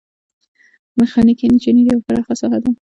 [0.97, 2.69] میخانیکي انجنیری یوه پراخه ساحه ده.